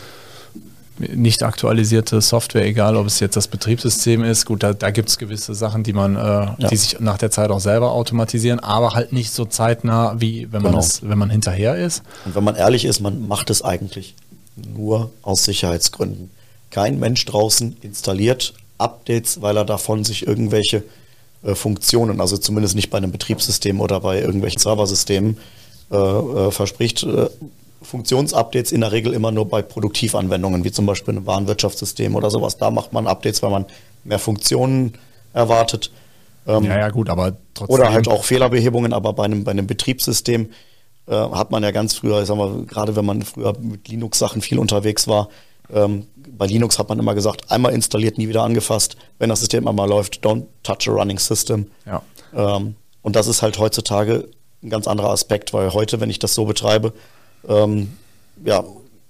nicht 1.13 1.43
aktualisierte 1.43 2.21
Software, 2.21 2.65
egal 2.65 2.95
ob 2.95 3.07
es 3.07 3.19
jetzt 3.19 3.35
das 3.35 3.49
Betriebssystem 3.49 4.23
ist. 4.23 4.45
Gut, 4.45 4.63
da, 4.63 4.71
da 4.71 4.91
gibt 4.91 5.09
es 5.09 5.17
gewisse 5.17 5.53
Sachen, 5.53 5.83
die 5.83 5.91
man, 5.91 6.15
äh, 6.15 6.19
ja. 6.19 6.55
die 6.69 6.77
sich 6.77 7.01
nach 7.01 7.17
der 7.17 7.31
Zeit 7.31 7.49
auch 7.49 7.59
selber 7.59 7.91
automatisieren, 7.91 8.61
aber 8.61 8.91
halt 8.91 9.11
nicht 9.11 9.31
so 9.31 9.43
zeitnah, 9.43 10.15
wie 10.21 10.47
wenn 10.53 10.61
man, 10.61 10.71
genau. 10.71 10.77
das, 10.77 11.01
wenn 11.07 11.17
man 11.17 11.29
hinterher 11.29 11.75
ist. 11.75 12.03
Und 12.23 12.35
wenn 12.35 12.43
man 12.45 12.55
ehrlich 12.55 12.85
ist, 12.85 13.01
man 13.01 13.27
macht 13.27 13.49
es 13.49 13.61
eigentlich 13.61 14.15
nur 14.55 15.11
aus 15.21 15.43
Sicherheitsgründen. 15.43 16.31
Kein 16.69 16.99
Mensch 16.99 17.25
draußen 17.25 17.77
installiert 17.81 18.53
Updates, 18.77 19.41
weil 19.41 19.57
er 19.57 19.65
davon 19.65 20.03
sich 20.03 20.27
irgendwelche 20.27 20.83
äh, 21.43 21.55
Funktionen, 21.55 22.21
also 22.21 22.37
zumindest 22.37 22.75
nicht 22.75 22.89
bei 22.89 22.97
einem 22.97 23.11
Betriebssystem 23.11 23.79
oder 23.79 23.99
bei 23.99 24.19
irgendwelchen 24.19 24.59
Serversystemen, 24.59 25.37
äh, 25.91 25.95
äh, 25.95 26.51
verspricht. 26.51 27.03
Äh, 27.03 27.29
Funktionsupdates 27.81 28.71
in 28.71 28.81
der 28.81 28.91
Regel 28.91 29.13
immer 29.13 29.31
nur 29.31 29.47
bei 29.47 29.61
Produktivanwendungen, 29.61 30.63
wie 30.63 30.71
zum 30.71 30.87
Beispiel 30.87 31.13
ein 31.13 31.25
Warenwirtschaftssystem 31.27 32.15
oder 32.15 32.31
sowas. 32.31 32.57
Da 32.57 32.71
macht 32.71 32.93
man 32.93 33.05
Updates, 33.05 33.43
weil 33.43 33.51
man 33.51 33.65
mehr 34.03 34.17
Funktionen 34.17 34.93
erwartet. 35.33 35.91
Ähm, 36.47 36.63
ja, 36.63 36.79
ja, 36.79 36.89
gut, 36.89 37.09
aber 37.09 37.33
trotzdem. 37.53 37.73
Oder 37.73 37.93
halt 37.93 38.07
auch 38.07 38.23
Fehlerbehebungen, 38.23 38.91
aber 38.91 39.13
bei 39.13 39.25
einem, 39.25 39.43
bei 39.43 39.51
einem 39.51 39.67
Betriebssystem 39.67 40.49
äh, 41.07 41.13
hat 41.13 41.51
man 41.51 41.63
ja 41.63 41.71
ganz 41.71 41.95
früher, 41.95 42.21
ich 42.21 42.27
sag 42.27 42.37
mal, 42.37 42.63
gerade 42.65 42.95
wenn 42.95 43.05
man 43.05 43.21
früher 43.21 43.53
mit 43.59 43.87
Linux-Sachen 43.87 44.41
viel 44.41 44.59
unterwegs 44.59 45.07
war, 45.07 45.29
ähm, 45.73 46.07
bei 46.15 46.45
Linux 46.47 46.77
hat 46.79 46.89
man 46.89 46.99
immer 46.99 47.15
gesagt, 47.15 47.51
einmal 47.51 47.73
installiert, 47.73 48.17
nie 48.17 48.27
wieder 48.27 48.43
angefasst. 48.43 48.97
Wenn 49.19 49.29
das 49.29 49.39
System 49.39 49.67
einmal 49.67 49.89
läuft, 49.89 50.25
don't 50.25 50.45
touch 50.63 50.87
a 50.87 50.91
running 50.91 51.17
system. 51.17 51.67
Ja. 51.85 52.01
Ähm, 52.33 52.75
und 53.01 53.15
das 53.15 53.27
ist 53.27 53.41
halt 53.41 53.57
heutzutage 53.57 54.27
ein 54.63 54.69
ganz 54.69 54.87
anderer 54.87 55.09
Aspekt, 55.09 55.53
weil 55.53 55.73
heute, 55.73 55.99
wenn 55.99 56.09
ich 56.09 56.19
das 56.19 56.33
so 56.33 56.45
betreibe, 56.45 56.93
ähm, 57.47 57.93
ja, 58.43 58.63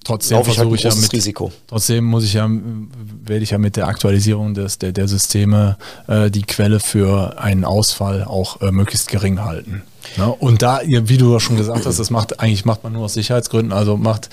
trotzdem 0.05 0.39
ich 0.39 0.57
halt 0.57 0.71
ich 0.71 0.83
ja 0.83 0.95
mit, 0.95 1.11
Risiko. 1.11 1.51
Trotzdem 1.67 2.05
muss 2.05 2.23
ich 2.23 2.33
ja, 2.33 2.49
werde 2.49 3.43
ich 3.43 3.49
ja 3.49 3.57
mit 3.57 3.75
der 3.75 3.87
Aktualisierung 3.87 4.53
des, 4.53 4.77
der, 4.79 4.93
der 4.93 5.09
Systeme 5.09 5.77
äh, 6.07 6.31
die 6.31 6.43
Quelle 6.43 6.79
für 6.79 7.37
einen 7.39 7.65
Ausfall 7.65 8.23
auch 8.23 8.61
äh, 8.61 8.71
möglichst 8.71 9.09
gering 9.09 9.43
halten. 9.43 9.83
Ne? 10.17 10.31
und 10.31 10.61
da, 10.61 10.81
wie 10.85 11.17
du 11.17 11.39
schon 11.39 11.57
gesagt 11.57 11.85
hast, 11.85 11.99
das 11.99 12.11
macht 12.11 12.39
eigentlich 12.39 12.63
macht 12.63 12.83
man 12.83 12.93
nur 12.93 13.05
aus 13.05 13.15
Sicherheitsgründen, 13.15 13.73
also 13.73 13.97
macht, 13.97 14.29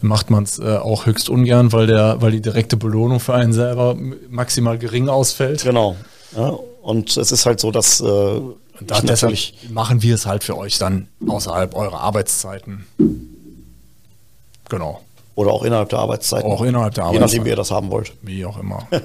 macht 0.00 0.30
man 0.30 0.44
es 0.44 0.60
äh, 0.60 0.76
auch 0.76 1.06
höchst 1.06 1.28
ungern, 1.28 1.72
weil 1.72 1.88
der, 1.88 2.22
weil 2.22 2.30
die 2.30 2.40
direkte 2.40 2.76
Belohnung 2.76 3.18
für 3.18 3.34
einen 3.34 3.52
selber 3.52 3.96
maximal 4.30 4.78
gering 4.78 5.08
ausfällt. 5.08 5.64
Genau. 5.64 5.96
Ja, 6.36 6.56
und 6.82 7.16
es 7.16 7.32
ist 7.32 7.46
halt 7.46 7.58
so, 7.58 7.72
dass 7.72 8.00
äh, 8.00 8.40
da 8.80 9.00
deshalb 9.00 9.36
machen 9.70 10.02
wir 10.02 10.14
es 10.14 10.24
halt 10.24 10.44
für 10.44 10.56
euch 10.56 10.78
dann 10.78 11.08
außerhalb 11.26 11.74
eurer 11.74 12.00
Arbeitszeiten. 12.00 12.86
Genau. 14.68 15.00
Oder 15.38 15.52
auch 15.52 15.62
innerhalb 15.62 15.88
der 15.88 16.00
Arbeitszeiten. 16.00 16.50
Auch 16.50 16.62
innerhalb 16.62 16.94
der 16.94 17.04
Arbeitszeiten. 17.04 17.14
Je 17.14 17.20
nachdem, 17.20 17.44
wie 17.44 17.50
ihr 17.50 17.56
das 17.56 17.70
haben 17.70 17.92
wollt. 17.92 18.12
Wie 18.22 18.44
auch 18.44 18.58
immer. 18.58 18.88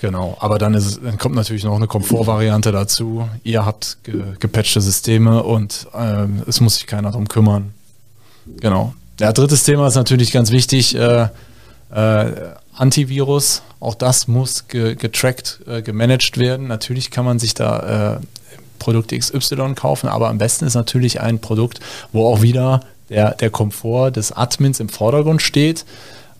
Genau, 0.00 0.36
aber 0.40 0.58
dann, 0.58 0.74
ist, 0.74 0.98
dann 1.00 1.16
kommt 1.16 1.36
natürlich 1.36 1.62
noch 1.62 1.76
eine 1.76 1.86
Komfortvariante 1.86 2.72
dazu. 2.72 3.28
Ihr 3.44 3.64
habt 3.64 3.98
ge 4.02 4.20
gepatchte 4.40 4.80
Systeme 4.80 5.44
und 5.44 5.86
äh, 5.94 6.26
es 6.48 6.60
muss 6.60 6.74
sich 6.74 6.88
keiner 6.88 7.12
darum 7.12 7.28
kümmern. 7.28 7.72
Genau. 8.58 8.94
Der 9.20 9.32
drittes 9.32 9.62
Thema 9.62 9.86
ist 9.86 9.94
natürlich 9.94 10.32
ganz 10.32 10.50
wichtig. 10.50 10.96
Äh, 10.96 11.28
äh, 11.94 12.32
Antivirus, 12.74 13.62
auch 13.78 13.94
das 13.94 14.26
muss 14.26 14.66
ge 14.66 14.96
getrackt, 14.96 15.60
äh, 15.68 15.82
gemanagt 15.82 16.36
werden. 16.36 16.66
Natürlich 16.66 17.12
kann 17.12 17.24
man 17.24 17.38
sich 17.38 17.54
da 17.54 18.16
äh, 18.16 18.20
Produkt 18.80 19.16
XY 19.16 19.74
kaufen, 19.76 20.08
aber 20.08 20.30
am 20.30 20.38
besten 20.38 20.64
ist 20.64 20.74
natürlich 20.74 21.20
ein 21.20 21.38
Produkt, 21.38 21.78
wo 22.10 22.26
auch 22.26 22.42
wieder 22.42 22.80
der, 23.08 23.34
der 23.34 23.50
Komfort 23.50 24.12
des 24.12 24.32
Admins 24.32 24.80
im 24.80 24.88
Vordergrund 24.88 25.42
steht. 25.42 25.84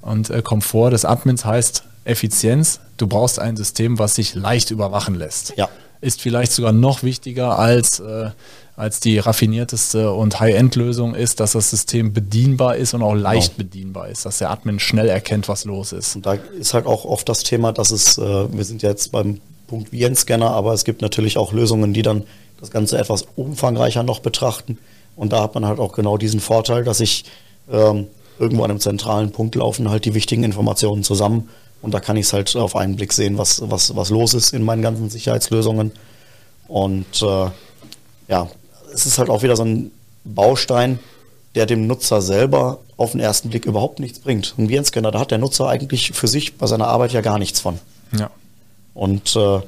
Und 0.00 0.31
äh, 0.31 0.42
Komfort 0.42 0.90
des 0.90 1.04
Admins 1.04 1.45
heißt 1.45 1.85
Effizienz. 2.04 2.81
Du 2.97 3.07
brauchst 3.07 3.38
ein 3.38 3.57
System, 3.57 3.99
was 3.99 4.14
sich 4.14 4.35
leicht 4.35 4.71
überwachen 4.71 5.14
lässt. 5.14 5.54
Ja. 5.57 5.69
Ist 6.00 6.21
vielleicht 6.21 6.52
sogar 6.52 6.73
noch 6.73 7.04
wichtiger 7.04 7.59
als, 7.59 8.00
äh, 8.00 8.31
als 8.76 8.99
die 8.99 9.19
raffinierteste 9.19 10.12
und 10.12 10.40
High-End-Lösung 10.40 11.14
ist, 11.14 11.38
dass 11.38 11.52
das 11.52 11.71
System 11.71 12.12
bedienbar 12.12 12.76
ist 12.76 12.95
und 12.95 13.02
auch 13.02 13.14
leicht 13.14 13.57
genau. 13.57 13.69
bedienbar 13.69 14.09
ist, 14.09 14.26
dass 14.26 14.38
der 14.38 14.50
Admin 14.50 14.81
schnell 14.81 15.09
erkennt, 15.09 15.49
was 15.49 15.64
los 15.64 15.92
ist. 15.92 16.16
Und 16.16 16.26
da 16.26 16.35
ist 16.35 16.75
halt 16.75 16.87
auch 16.87 17.04
oft 17.04 17.28
das 17.28 17.45
Thema, 17.45 17.73
dass 17.73 17.92
es, 17.92 18.19
äh, 18.19 18.52
wir 18.52 18.64
sind 18.64 18.83
jetzt 18.83 19.12
beim 19.12 19.40
Punkt 19.69 19.92
Virenscanner, 19.92 20.50
aber 20.50 20.73
es 20.73 20.85
gibt 20.85 21.02
natürlich 21.02 21.38
auch 21.38 21.52
Lösungen, 21.52 21.95
die 21.95 22.02
dann 22.02 22.25
das 22.59 22.71
Ganze 22.71 22.99
etwas 22.99 23.26
umfangreicher 23.37 24.02
noch 24.02 24.21
betrachten. 24.21 24.78
Und 25.16 25.33
da 25.33 25.42
hat 25.42 25.54
man 25.54 25.66
halt 25.66 25.78
auch 25.78 25.92
genau 25.92 26.16
diesen 26.16 26.40
Vorteil, 26.40 26.85
dass 26.85 27.00
ich 27.00 27.25
ähm, 27.71 28.07
irgendwo 28.38 28.64
an 28.64 28.71
einem 28.71 28.81
zentralen 28.81 29.33
Punkt 29.33 29.54
laufen 29.54 29.90
halt 29.90 30.04
die 30.04 30.14
wichtigen 30.14 30.45
Informationen 30.45 31.04
zusammen. 31.04 31.49
Und 31.81 31.92
da 31.92 32.00
kann 32.00 32.16
ich 32.16 32.26
es 32.26 32.33
halt 32.33 32.54
auf 32.57 32.76
einen 32.76 32.97
Blick 32.97 33.12
sehen, 33.12 33.38
was, 33.38 33.62
was, 33.71 33.95
was 33.97 34.11
los 34.11 34.35
ist 34.35 34.52
in 34.52 34.62
meinen 34.62 34.83
ganzen 34.83 35.11
Sicherheitslösungen. 35.11 35.92
Und 36.69 37.23
äh, 37.23 37.50
ja, 38.28 38.49
es 38.95 39.07
ist 39.07 39.19
halt 39.19 39.31
auch 39.31 39.42
wieder 39.42 39.57
so 39.57 39.64
ein 39.64 39.90
Baustein, 40.25 40.99
der 41.54 41.66
dem 41.66 41.87
Nutzer 41.87 42.23
selber 42.23 42.78
auf 42.97 43.12
den 43.12 43.21
ersten 43.21 43.50
Blick 43.50 43.66
überhaupt 43.66 43.99
nichts 43.99 44.21
bringt. 44.21 44.54
Ein 44.57 44.69
Virenscanner, 44.69 45.11
da 45.11 45.21
hat 45.21 45.31
der 45.31 45.38
Nutzer 45.38 45.69
eigentlich 45.69 46.12
für 46.12 46.28
sich 46.28 46.57
bei 46.57 46.66
seiner 46.66 46.87
Arbeit 46.87 47.12
ja 47.12 47.21
gar 47.21 47.38
nichts 47.38 47.61
von. 47.61 47.78
Ja. 48.16 48.31
Und 48.95 49.35
äh, 49.37 49.61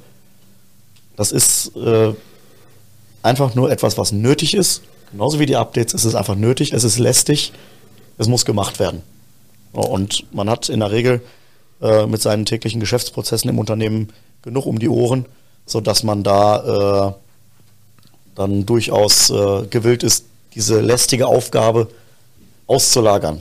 das 1.16 1.32
ist 1.32 1.76
äh, 1.76 2.14
einfach 3.22 3.54
nur 3.54 3.70
etwas, 3.70 3.98
was 3.98 4.12
nötig 4.12 4.54
ist. 4.54 4.82
Genauso 5.14 5.38
wie 5.38 5.46
die 5.46 5.54
Updates 5.54 5.94
ist 5.94 6.04
es 6.04 6.16
einfach 6.16 6.34
nötig, 6.34 6.72
es 6.72 6.82
ist 6.82 6.98
lästig, 6.98 7.52
es 8.18 8.26
muss 8.26 8.44
gemacht 8.44 8.80
werden. 8.80 9.00
Und 9.70 10.26
man 10.34 10.50
hat 10.50 10.68
in 10.68 10.80
der 10.80 10.90
Regel 10.90 11.22
äh, 11.80 12.04
mit 12.06 12.20
seinen 12.20 12.46
täglichen 12.46 12.80
Geschäftsprozessen 12.80 13.48
im 13.48 13.60
Unternehmen 13.60 14.12
genug 14.42 14.66
um 14.66 14.80
die 14.80 14.88
Ohren, 14.88 15.26
sodass 15.66 16.02
man 16.02 16.24
da 16.24 17.06
äh, 17.06 17.12
dann 18.34 18.66
durchaus 18.66 19.30
äh, 19.30 19.66
gewillt 19.70 20.02
ist, 20.02 20.24
diese 20.56 20.80
lästige 20.80 21.28
Aufgabe 21.28 21.86
auszulagern. 22.66 23.40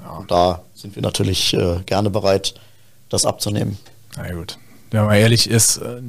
Ja. 0.00 0.24
Da 0.26 0.62
sind 0.74 0.96
wir 0.96 1.02
natürlich 1.02 1.54
äh, 1.54 1.82
gerne 1.86 2.10
bereit, 2.10 2.54
das 3.10 3.26
abzunehmen. 3.26 3.78
Na 4.16 4.32
gut. 4.32 4.58
Wenn 4.90 5.04
man 5.04 5.14
ehrlich 5.14 5.48
ist, 5.48 5.76
äh, 5.76 6.02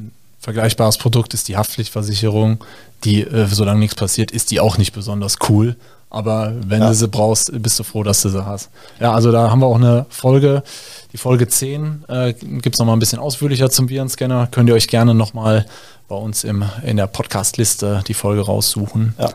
vergleichbares 0.43 0.97
Produkt 0.97 1.33
ist 1.33 1.47
die 1.47 1.55
Haftpflichtversicherung. 1.55 2.63
Die, 3.05 3.21
äh, 3.21 3.47
solange 3.47 3.79
nichts 3.79 3.95
passiert, 3.95 4.29
ist 4.29 4.51
die 4.51 4.59
auch 4.59 4.77
nicht 4.77 4.91
besonders 4.93 5.38
cool. 5.50 5.77
Aber 6.09 6.53
wenn 6.67 6.81
ja. 6.81 6.89
du 6.89 6.93
sie 6.93 7.07
brauchst, 7.07 7.51
bist 7.63 7.79
du 7.79 7.83
froh, 7.83 8.03
dass 8.03 8.21
du 8.21 8.29
sie 8.29 8.45
hast. 8.45 8.69
Ja, 9.00 9.13
also 9.13 9.31
da 9.31 9.50
haben 9.50 9.62
wir 9.62 9.67
auch 9.67 9.77
eine 9.77 10.05
Folge, 10.09 10.62
die 11.13 11.17
Folge 11.17 11.47
10, 11.47 12.03
äh, 12.07 12.33
gibt 12.33 12.75
es 12.75 12.79
nochmal 12.79 12.95
ein 12.95 13.00
bisschen 13.00 13.19
ausführlicher 13.19 13.69
zum 13.69 13.88
Virenscanner. 13.88 14.47
Könnt 14.51 14.69
ihr 14.69 14.75
euch 14.75 14.89
gerne 14.89 15.15
nochmal 15.15 15.65
bei 16.09 16.15
uns 16.15 16.43
im, 16.43 16.65
in 16.83 16.97
der 16.97 17.07
Podcast-Liste 17.07 18.03
die 18.05 18.13
Folge 18.13 18.41
raussuchen. 18.41 19.15
Ja. 19.17 19.31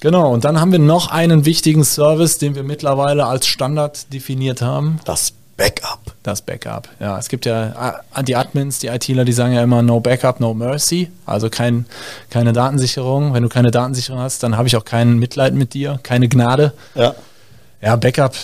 Genau, 0.00 0.32
und 0.32 0.44
dann 0.44 0.60
haben 0.60 0.72
wir 0.72 0.78
noch 0.78 1.10
einen 1.10 1.46
wichtigen 1.46 1.84
Service, 1.84 2.36
den 2.36 2.54
wir 2.54 2.64
mittlerweile 2.64 3.26
als 3.26 3.46
Standard 3.46 4.12
definiert 4.12 4.60
haben. 4.60 5.00
Das 5.04 5.32
Backup. 5.58 6.14
Das 6.22 6.40
Backup, 6.40 6.88
ja. 7.00 7.18
Es 7.18 7.28
gibt 7.28 7.44
ja 7.44 7.98
äh, 8.14 8.22
die 8.22 8.36
Admins, 8.36 8.78
die 8.78 8.86
ITler, 8.86 9.24
die 9.24 9.32
sagen 9.32 9.52
ja 9.52 9.62
immer 9.62 9.82
No 9.82 9.98
Backup, 10.00 10.40
No 10.40 10.54
Mercy. 10.54 11.10
Also 11.26 11.50
kein, 11.50 11.84
keine 12.30 12.52
Datensicherung. 12.52 13.34
Wenn 13.34 13.42
du 13.42 13.48
keine 13.48 13.72
Datensicherung 13.72 14.20
hast, 14.22 14.42
dann 14.42 14.56
habe 14.56 14.68
ich 14.68 14.76
auch 14.76 14.84
kein 14.84 15.18
Mitleid 15.18 15.54
mit 15.54 15.74
dir, 15.74 15.98
keine 16.02 16.28
Gnade. 16.28 16.72
Ja. 16.94 17.14
Ja, 17.82 17.96
Backup, 17.96 18.34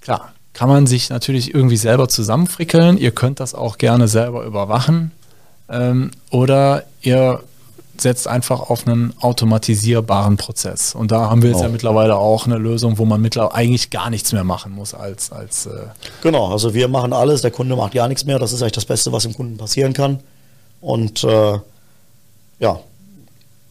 klar, 0.00 0.32
kann 0.54 0.68
man 0.68 0.86
sich 0.86 1.10
natürlich 1.10 1.54
irgendwie 1.54 1.76
selber 1.76 2.08
zusammenfrickeln. 2.08 2.96
Ihr 2.96 3.10
könnt 3.10 3.38
das 3.38 3.54
auch 3.54 3.76
gerne 3.76 4.08
selber 4.08 4.44
überwachen. 4.44 5.12
Ähm, 5.68 6.10
oder 6.30 6.84
ihr 7.02 7.42
setzt 7.96 8.26
einfach 8.26 8.70
auf 8.70 8.86
einen 8.86 9.14
automatisierbaren 9.20 10.36
Prozess. 10.36 10.94
Und 10.94 11.12
da 11.12 11.30
haben 11.30 11.42
wir 11.42 11.50
jetzt 11.50 11.58
genau. 11.58 11.68
ja 11.68 11.72
mittlerweile 11.72 12.16
auch 12.16 12.46
eine 12.46 12.58
Lösung, 12.58 12.98
wo 12.98 13.04
man 13.04 13.20
mittlerweile 13.20 13.54
eigentlich 13.54 13.90
gar 13.90 14.10
nichts 14.10 14.32
mehr 14.32 14.44
machen 14.44 14.72
muss 14.72 14.94
als. 14.94 15.30
als 15.32 15.66
äh 15.66 15.86
genau, 16.22 16.50
also 16.50 16.74
wir 16.74 16.88
machen 16.88 17.12
alles, 17.12 17.42
der 17.42 17.50
Kunde 17.50 17.76
macht 17.76 17.94
gar 17.94 18.08
nichts 18.08 18.24
mehr. 18.24 18.38
Das 18.38 18.52
ist 18.52 18.62
eigentlich 18.62 18.72
das 18.72 18.84
Beste, 18.84 19.12
was 19.12 19.22
dem 19.22 19.34
Kunden 19.34 19.56
passieren 19.56 19.92
kann. 19.92 20.20
Und 20.80 21.24
äh, 21.24 21.58
ja, 22.58 22.80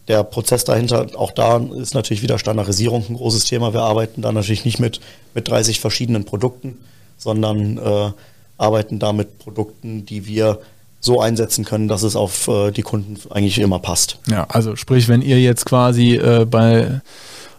der 0.07 0.23
Prozess 0.23 0.63
dahinter, 0.63 1.07
auch 1.15 1.31
da 1.31 1.57
ist 1.57 1.93
natürlich 1.93 2.23
wieder 2.23 2.39
Standardisierung 2.39 3.05
ein 3.07 3.15
großes 3.15 3.45
Thema. 3.45 3.73
Wir 3.73 3.81
arbeiten 3.81 4.21
da 4.21 4.31
natürlich 4.31 4.65
nicht 4.65 4.79
mit, 4.79 4.99
mit 5.33 5.47
30 5.47 5.79
verschiedenen 5.79 6.25
Produkten, 6.25 6.77
sondern 7.17 7.77
äh, 7.77 8.11
arbeiten 8.57 8.99
da 8.99 9.13
mit 9.13 9.39
Produkten, 9.39 10.05
die 10.05 10.25
wir 10.25 10.59
so 11.03 11.19
einsetzen 11.19 11.65
können, 11.65 11.87
dass 11.87 12.03
es 12.03 12.15
auf 12.15 12.47
äh, 12.47 12.71
die 12.71 12.81
Kunden 12.81 13.17
eigentlich 13.29 13.59
immer 13.59 13.79
passt. 13.79 14.19
Ja, 14.29 14.45
also 14.49 14.75
sprich, 14.75 15.09
wenn 15.09 15.21
ihr 15.21 15.39
jetzt 15.41 15.65
quasi 15.65 16.15
äh, 16.15 16.45
bei 16.49 17.01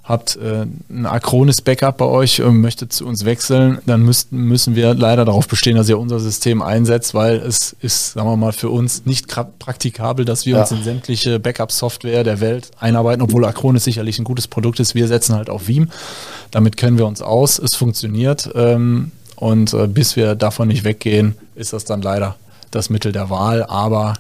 habt 0.05 0.37
äh, 0.37 0.67
ein 0.91 1.07
Acronis 1.07 1.63
Backup 1.63 1.97
bei 1.97 2.05
euch 2.05 2.43
und 2.43 2.59
möchtet 2.59 2.93
zu 2.93 3.07
uns 3.07 3.25
wechseln, 3.25 3.79
dann 3.87 4.03
müssten, 4.03 4.37
müssen 4.37 4.77
wir 4.77 4.95
leider 4.95 5.25
darauf 5.25 5.49
bestehen, 5.49 5.77
dass 5.77 5.89
ihr 5.89 5.99
unser 5.99 6.21
System 6.21 6.61
einsetzt, 6.61 7.15
weil 7.15 7.37
es 7.37 7.75
ist, 7.81 8.13
sagen 8.13 8.29
wir 8.29 8.37
mal, 8.37 8.53
für 8.53 8.69
uns 8.69 9.07
nicht 9.07 9.29
praktikabel, 9.59 10.27
dass 10.27 10.45
wir 10.45 10.57
ja. 10.57 10.61
uns 10.61 10.73
in 10.73 10.83
sämtliche 10.83 11.41
Backup-Software 11.41 12.23
der 12.23 12.41
Welt 12.41 12.71
einarbeiten, 12.79 13.23
obwohl 13.23 13.47
Acronis 13.47 13.85
sicherlich 13.85 14.19
ein 14.19 14.25
gutes 14.25 14.47
Produkt 14.47 14.79
ist. 14.79 14.95
Wir 14.95 15.09
setzen 15.09 15.35
halt 15.35 15.49
auf 15.49 15.69
Veeam. 15.69 15.89
Damit 16.51 16.77
kennen 16.77 16.99
wir 16.99 17.07
uns 17.07 17.23
aus. 17.23 17.59
Es 17.59 17.75
funktioniert. 17.75 18.51
Ähm, 18.55 19.11
und 19.37 19.73
äh, 19.73 19.87
bis 19.87 20.17
wir 20.17 20.35
davon 20.35 20.69
nicht 20.69 20.85
weggehen, 20.85 21.35
ist 21.55 21.73
das 21.73 21.85
dann 21.87 22.03
leider 22.03 22.37
das 22.75 22.91
Mittel 22.91 23.13
der 23.13 23.31
Wahl, 23.31 23.65
aber 23.65 24.15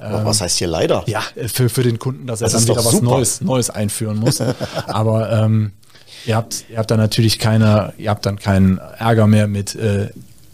ähm, 0.00 0.24
was 0.24 0.40
heißt 0.40 0.58
hier 0.58 0.68
leider? 0.68 1.02
Ja, 1.06 1.22
für, 1.48 1.68
für 1.68 1.82
den 1.82 1.98
Kunden, 1.98 2.26
dass 2.26 2.38
das 2.40 2.54
er 2.54 2.60
dann 2.60 2.68
wieder 2.68 2.82
was 2.84 3.02
Neues, 3.02 3.40
Neues 3.42 3.70
einführen 3.70 4.16
muss. 4.16 4.40
aber 4.86 5.30
ähm, 5.30 5.72
ihr 6.26 6.36
habt, 6.36 6.64
ihr 6.70 6.78
habt 6.78 6.90
dann 6.90 6.98
natürlich 6.98 7.38
keine, 7.38 7.92
ihr 7.98 8.08
habt 8.10 8.24
dann 8.24 8.38
keinen 8.38 8.78
Ärger 8.78 9.26
mehr 9.26 9.46
mit 9.46 9.74
äh, 9.74 10.08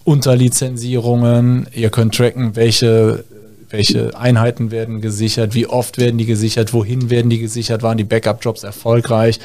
Unterlizenzierungen. 0.05 1.69
Ihr 1.73 1.91
könnt 1.91 2.17
tracken, 2.17 2.57
welche, 2.57 3.25
welche 3.71 4.19
Einheiten 4.19 4.73
werden 4.73 5.01
gesichert, 5.01 5.55
wie 5.55 5.67
oft 5.67 5.99
werden 5.99 6.19
die 6.19 6.27
gesichert, 6.27 6.73
wohin 6.73 7.11
werden 7.11 7.31
die 7.31 7.39
gesichert, 7.39 7.83
waren 7.83 7.99
die 7.99 8.05
Backup-Jobs 8.05 8.65
erfolgreich. 8.65 9.39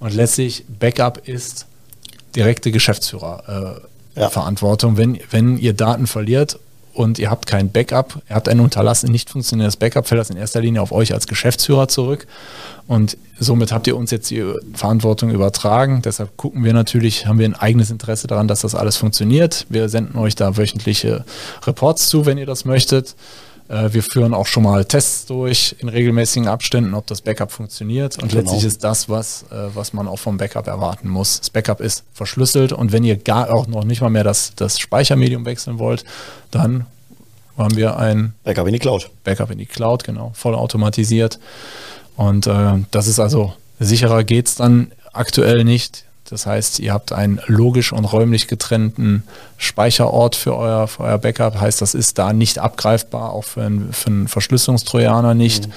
Und 0.00 0.14
letztlich, 0.14 0.64
Backup 0.68 1.28
ist 1.28 1.66
direkte 2.34 2.72
Geschäftsführerverantwortung. 2.72 4.94
Äh, 4.94 4.94
ja. 4.94 4.98
Wenn, 4.98 5.20
wenn 5.30 5.56
ihr 5.58 5.72
Daten 5.72 6.08
verliert 6.08 6.58
und 6.96 7.18
ihr 7.18 7.30
habt 7.30 7.46
kein 7.46 7.70
Backup, 7.70 8.22
ihr 8.28 8.34
habt 8.34 8.48
ein 8.48 8.58
unterlassen, 8.58 9.12
nicht 9.12 9.28
funktionierendes 9.28 9.76
Backup, 9.76 10.08
fällt 10.08 10.18
das 10.18 10.30
in 10.30 10.38
erster 10.38 10.62
Linie 10.62 10.80
auf 10.80 10.92
euch 10.92 11.12
als 11.12 11.26
Geschäftsführer 11.26 11.88
zurück. 11.88 12.26
Und 12.86 13.18
somit 13.38 13.70
habt 13.70 13.86
ihr 13.86 13.96
uns 13.96 14.10
jetzt 14.10 14.30
die 14.30 14.42
Verantwortung 14.72 15.30
übertragen. 15.30 16.00
Deshalb 16.02 16.36
gucken 16.38 16.64
wir 16.64 16.72
natürlich, 16.72 17.26
haben 17.26 17.38
wir 17.38 17.46
ein 17.46 17.54
eigenes 17.54 17.90
Interesse 17.90 18.28
daran, 18.28 18.48
dass 18.48 18.62
das 18.62 18.74
alles 18.74 18.96
funktioniert. 18.96 19.66
Wir 19.68 19.90
senden 19.90 20.16
euch 20.16 20.36
da 20.36 20.56
wöchentliche 20.56 21.24
Reports 21.66 22.08
zu, 22.08 22.24
wenn 22.24 22.38
ihr 22.38 22.46
das 22.46 22.64
möchtet. 22.64 23.14
Äh, 23.68 23.92
wir 23.92 24.02
führen 24.02 24.34
auch 24.34 24.46
schon 24.46 24.62
mal 24.62 24.84
Tests 24.84 25.26
durch 25.26 25.76
in 25.78 25.88
regelmäßigen 25.88 26.48
Abständen, 26.48 26.94
ob 26.94 27.06
das 27.06 27.20
Backup 27.20 27.50
funktioniert. 27.50 28.20
Und 28.22 28.30
genau. 28.30 28.42
letztlich 28.42 28.64
ist 28.64 28.84
das, 28.84 29.08
was, 29.08 29.44
äh, 29.50 29.74
was 29.74 29.92
man 29.92 30.08
auch 30.08 30.18
vom 30.18 30.36
Backup 30.36 30.66
erwarten 30.66 31.08
muss. 31.08 31.40
Das 31.40 31.50
Backup 31.50 31.80
ist 31.80 32.04
verschlüsselt 32.12 32.72
und 32.72 32.92
wenn 32.92 33.04
ihr 33.04 33.16
gar 33.16 33.52
auch 33.52 33.66
noch 33.66 33.84
nicht 33.84 34.00
mal 34.00 34.10
mehr 34.10 34.24
das, 34.24 34.52
das 34.56 34.78
Speichermedium 34.78 35.44
wechseln 35.44 35.78
wollt, 35.78 36.04
dann 36.50 36.86
haben 37.56 37.76
wir 37.76 37.98
ein 37.98 38.34
Backup 38.44 38.66
in 38.66 38.72
die 38.74 38.78
Cloud. 38.78 39.10
Backup 39.24 39.50
in 39.50 39.58
die 39.58 39.66
Cloud, 39.66 40.04
genau, 40.04 40.30
voll 40.34 40.54
automatisiert. 40.54 41.38
Und 42.16 42.46
äh, 42.46 42.84
das 42.90 43.06
ist 43.06 43.18
also 43.18 43.54
sicherer 43.78 44.24
geht 44.24 44.48
es 44.48 44.54
dann 44.54 44.92
aktuell 45.12 45.64
nicht. 45.64 46.05
Das 46.30 46.46
heißt, 46.46 46.80
ihr 46.80 46.92
habt 46.92 47.12
einen 47.12 47.40
logisch 47.46 47.92
und 47.92 48.04
räumlich 48.04 48.48
getrennten 48.48 49.22
Speicherort 49.58 50.34
für 50.34 50.56
euer, 50.56 50.88
für 50.88 51.04
euer 51.04 51.18
Backup. 51.18 51.60
Heißt, 51.60 51.80
das 51.80 51.94
ist 51.94 52.18
da 52.18 52.32
nicht 52.32 52.58
abgreifbar, 52.58 53.32
auch 53.32 53.44
für 53.44 53.62
einen, 53.62 53.92
für 53.92 54.08
einen 54.08 54.28
Verschlüsselungstrojaner 54.28 55.34
nicht. 55.34 55.68
Mhm. 55.68 55.72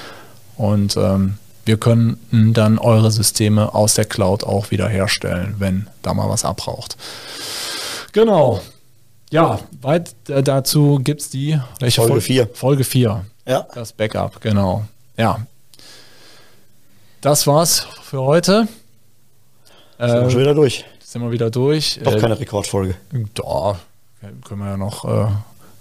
Und 0.58 0.98
ähm, 0.98 1.38
wir 1.66 1.78
können 1.78 2.18
dann 2.54 2.80
eure 2.80 3.12
Systeme 3.12 3.76
aus 3.76 3.94
der 3.94 4.06
Cloud 4.06 4.44
auch 4.44 4.72
wieder 4.72 4.90
herstellen, 4.90 5.56
wenn 5.60 5.88
da 6.02 6.14
mal 6.14 6.30
was 6.30 6.44
abraucht. 6.44 6.98
Genau. 8.12 8.62
Ja, 9.30 9.60
weit 9.82 10.16
äh, 10.28 10.42
dazu 10.42 11.00
gibt 11.04 11.22
es 11.22 11.30
die 11.30 11.60
welche 11.80 12.02
Folge 12.02 12.22
4. 12.22 12.50
Folge 12.54 12.84
4. 12.84 13.26
Ja. 13.46 13.68
Das 13.76 13.94
Backup, 13.94 14.42
genau. 14.42 14.86
Ja. 15.18 15.46
Das 17.22 17.46
war's 17.46 17.86
für 18.02 18.22
heute. 18.22 18.68
Sind 20.00 20.10
äh, 20.10 20.22
wir 20.24 20.30
schon 20.30 20.40
wieder 20.40 20.56
durch. 20.56 20.86
Sind 21.04 21.22
wir 21.22 21.32
wieder 21.32 21.52
durch. 21.52 22.00
Doch 22.04 22.16
äh, 22.16 22.20
keine 22.20 22.40
Rekordfolge. 22.40 22.96
Da 23.34 23.78
können 24.48 24.62
wir 24.62 24.70
ja 24.70 24.78
noch, 24.78 25.06
äh, 25.06 25.28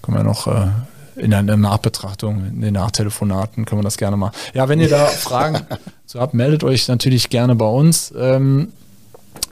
können 0.02 0.16
wir 0.16 0.25
noch 0.25 0.46
äh, 0.48 0.68
in 1.16 1.30
der 1.30 1.42
Nachbetrachtung, 1.42 2.44
in 2.46 2.60
den 2.60 2.75
Nachtelefonaten 2.75 3.64
können 3.64 3.80
wir 3.80 3.84
das 3.84 3.96
gerne 3.96 4.16
mal. 4.16 4.32
Ja, 4.54 4.68
wenn 4.68 4.80
ihr 4.80 4.88
da 4.88 5.06
Fragen 5.06 5.60
zu 6.06 6.20
habt, 6.20 6.34
meldet 6.34 6.64
euch 6.64 6.88
natürlich 6.88 7.30
gerne 7.30 7.54
bei 7.54 7.66
uns. 7.66 8.12
Ähm, 8.16 8.72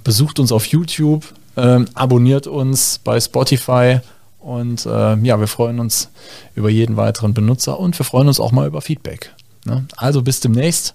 besucht 0.02 0.38
uns 0.38 0.52
auf 0.52 0.66
YouTube, 0.66 1.24
ähm, 1.56 1.86
abonniert 1.94 2.46
uns 2.46 2.98
bei 2.98 3.20
Spotify 3.20 4.00
und 4.40 4.86
äh, 4.86 5.16
ja, 5.16 5.40
wir 5.40 5.48
freuen 5.48 5.80
uns 5.80 6.10
über 6.54 6.70
jeden 6.70 6.96
weiteren 6.96 7.34
Benutzer 7.34 7.78
und 7.78 7.98
wir 7.98 8.04
freuen 8.04 8.28
uns 8.28 8.40
auch 8.40 8.52
mal 8.52 8.66
über 8.66 8.80
Feedback. 8.80 9.32
Ne? 9.64 9.84
Also 9.96 10.22
bis 10.22 10.40
demnächst. 10.40 10.94